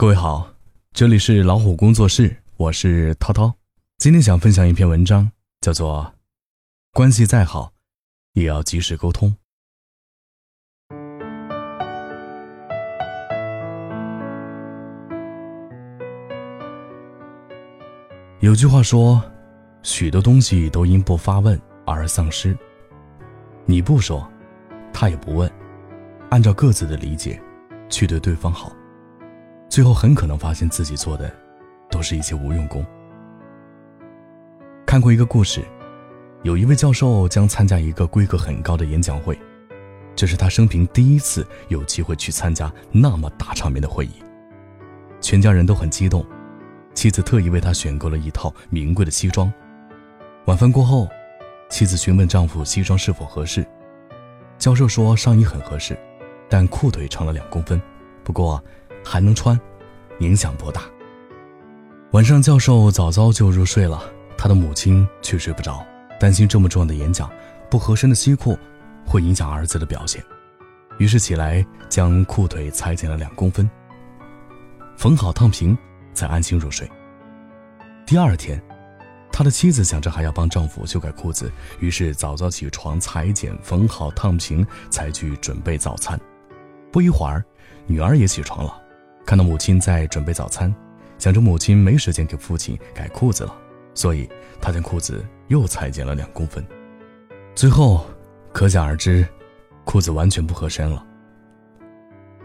[0.00, 0.48] 各位好，
[0.94, 3.52] 这里是老虎工作室，我是涛涛。
[3.98, 5.30] 今天想分享一篇文章，
[5.60, 6.02] 叫做
[6.94, 7.74] 《关系再好，
[8.32, 9.30] 也要及时沟通》。
[18.40, 19.22] 有句话说，
[19.82, 22.56] 许多东西都因不发问而丧失。
[23.66, 24.26] 你不说，
[24.94, 25.52] 他也不问，
[26.30, 27.38] 按照各自的理解
[27.90, 28.72] 去对对方好。
[29.80, 31.32] 最后很可能发现自己做的，
[31.90, 32.84] 都是一些无用功。
[34.84, 35.64] 看过一个故事，
[36.42, 39.38] 有一位教授将参加一个规格很高的演讲会，
[40.14, 44.22] 这是他生平第一次有机会去参加那么大场面的会议。
[45.18, 46.26] 全家人都很激动，
[46.92, 49.50] 妻子特意为他选购了一套名贵的西装。
[50.44, 51.08] 晚饭过后，
[51.70, 53.66] 妻子询问丈夫西装是否合适，
[54.58, 55.98] 教授说上衣很合适，
[56.50, 57.80] 但裤腿长了两公分，
[58.22, 58.62] 不过。
[59.02, 59.58] 还能穿，
[60.20, 60.82] 影响不大。
[62.12, 64.02] 晚上，教授早早就入睡了，
[64.38, 65.84] 他的母亲却睡不着，
[66.18, 67.30] 担心这么重要的演讲，
[67.70, 68.58] 不合身的西裤
[69.06, 70.24] 会影响儿子的表现，
[70.98, 73.68] 于是起来将裤腿裁剪了两公分，
[74.96, 75.76] 缝好烫平，
[76.14, 76.90] 才安心入睡。
[78.04, 78.60] 第二天，
[79.30, 86.20] 他的妻子想着还要帮丈夫修改裤子，于是早早起床裁剪、缝好、烫平，才去准备早餐。
[86.90, 87.44] 不一会儿，
[87.86, 88.82] 女儿也起床了。
[89.24, 90.74] 看到母亲在准备早餐，
[91.18, 93.54] 想着母亲没时间给父亲改裤子了，
[93.94, 94.28] 所以
[94.60, 96.64] 他将裤子又裁剪了两公分。
[97.54, 98.06] 最后，
[98.52, 99.26] 可想而知，
[99.84, 101.04] 裤子完全不合身了。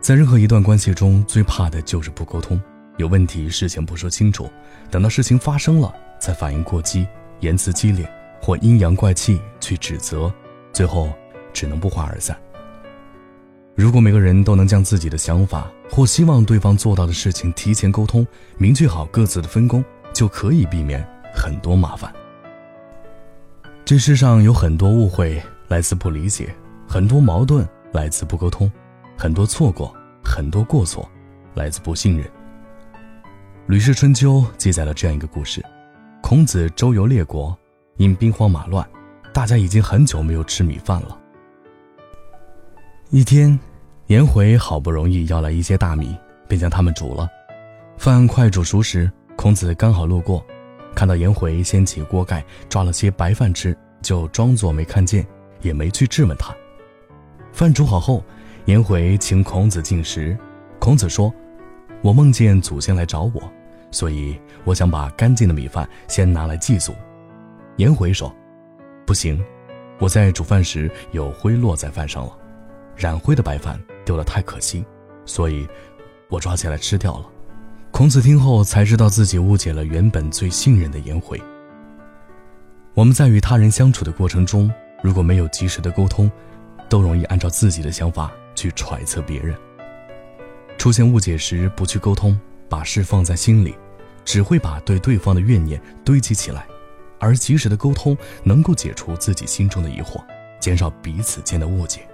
[0.00, 2.60] 在任何一段关系中，最怕的就是不沟通。
[2.96, 4.50] 有问题事情不说清楚，
[4.90, 7.06] 等到事情发生了才反应过激，
[7.40, 8.06] 言辞激烈
[8.40, 10.32] 或阴阳怪气去指责，
[10.72, 11.12] 最后
[11.52, 12.36] 只能不欢而散。
[13.76, 22.12] 如果每个人都能将自己的想法或希望对方做到的事情提前沟通，明确好各自的分工，就可以避免很多麻烦。
[23.84, 26.54] 这世上有很多误会来自不理解，
[26.88, 28.70] 很多矛盾来自不沟通，
[29.18, 29.92] 很多错过，
[30.24, 31.08] 很多过错
[31.54, 32.24] 来自不信任。
[33.66, 35.60] 《吕氏春秋》记载了这样一个故事：
[36.22, 37.56] 孔子周游列国，
[37.96, 38.88] 因兵荒马乱，
[39.32, 41.18] 大家已经很久没有吃米饭了。
[43.14, 43.56] 一天，
[44.08, 46.16] 颜回好不容易要来一些大米，
[46.48, 47.28] 便将它们煮了。
[47.96, 50.44] 饭快煮熟时，孔子刚好路过，
[50.96, 55.24] 看到颜回掀起锅盖抓了些白饭吃，就装作没看见，
[55.60, 56.52] 也没去质问他。
[57.52, 58.20] 饭煮好后，
[58.64, 60.36] 颜回请孔子进食。
[60.80, 61.32] 孔子说
[62.02, 63.40] ：“我梦见祖先来找我，
[63.92, 66.92] 所以我想把干净的米饭先拿来祭祖。”
[67.78, 68.34] 颜回说
[69.06, 69.40] ：“不行，
[70.00, 72.38] 我在煮饭时有灰落在饭上了。”
[72.96, 74.84] 染灰的白饭丢了太可惜，
[75.24, 75.66] 所以，
[76.28, 77.26] 我抓起来吃掉了。
[77.90, 81.40] 孔子听后才知道自己误解了原本最信任的颜回。
[82.94, 84.70] 我们在与他人相处的过程中，
[85.02, 86.30] 如果没有及时的沟通，
[86.88, 89.54] 都容易按照自己的想法去揣测别人。
[90.76, 92.38] 出现误解时不去沟通，
[92.68, 93.74] 把事放在心里，
[94.24, 96.66] 只会把对对方的怨念堆积起来。
[97.20, 100.22] 而及时的沟通能够解除自己心中的疑惑，
[100.60, 102.06] 减少彼此间的误解。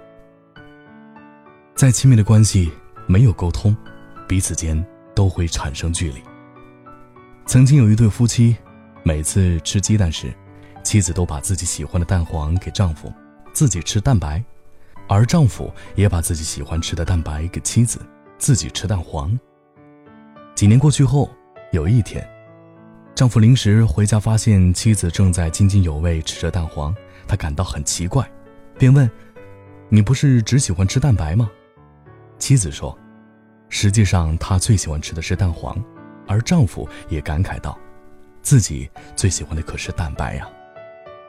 [1.81, 2.71] 再亲密的关系，
[3.07, 3.75] 没有沟通，
[4.27, 6.21] 彼此间都会产生距离。
[7.47, 8.55] 曾经有一对夫妻，
[9.01, 10.31] 每次吃鸡蛋时，
[10.83, 13.11] 妻子都把自己喜欢的蛋黄给丈夫，
[13.51, 14.39] 自己吃蛋白；
[15.09, 17.99] 而丈夫也把自己喜欢吃的蛋白给妻子，
[18.37, 19.35] 自己吃蛋黄。
[20.53, 21.31] 几年过去后，
[21.71, 22.23] 有一天，
[23.15, 26.95] 丈夫临时回家，发现妻子正在津津有味吃着蛋黄，
[27.27, 28.31] 他感到很奇怪，
[28.77, 29.09] 便问
[29.89, 31.49] ：“你不是只喜欢吃蛋白吗？”
[32.41, 32.97] 妻子说
[33.69, 35.81] ：“实际上，她最喜欢吃的是蛋黄。”
[36.27, 37.77] 而丈夫也感慨道
[38.41, 40.49] ：“自己最喜欢的可是蛋白呀。”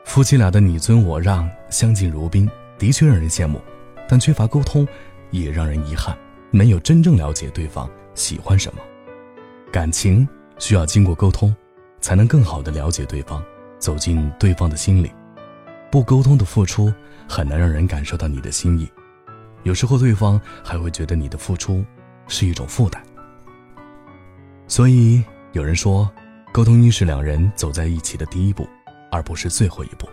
[0.07, 3.61] 夫妻俩的你尊我让、相敬如宾，的确让人羡慕，
[4.09, 4.89] 但缺乏沟通，
[5.31, 6.17] 也让人遗憾。
[6.51, 8.81] 没有真正了解对方喜欢什么，
[9.71, 10.27] 感情
[10.59, 11.55] 需要经过沟通，
[12.01, 13.43] 才能更好的了解对方，
[13.79, 15.13] 走进对方的心里。
[15.91, 16.93] 不沟通的付出，
[17.29, 18.91] 很难让人感受到你的心意。
[19.63, 21.85] 有时候，对方还会觉得你的付出
[22.27, 23.03] 是一种负担。
[24.67, 25.23] 所以，
[25.53, 26.11] 有人说，
[26.53, 28.69] 沟通应是两人走在一起的第一步，
[29.11, 30.09] 而不是最后一步。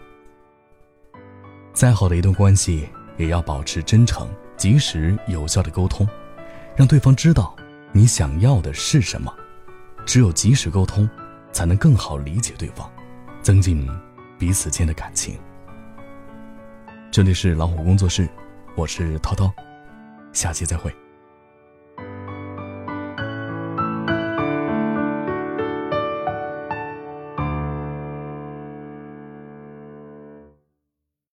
[1.73, 2.87] 再好的一段关系，
[3.17, 6.07] 也要保持真诚、及时、有效的沟通，
[6.75, 7.55] 让对方知道
[7.91, 9.33] 你想要的是什么。
[10.05, 11.09] 只有及时沟通，
[11.51, 12.89] 才能更好理解对方，
[13.41, 13.87] 增进
[14.37, 15.37] 彼此间的感情。
[17.09, 18.27] 这里是老虎工作室。
[18.75, 19.51] 我是涛涛，
[20.31, 20.95] 下期再会。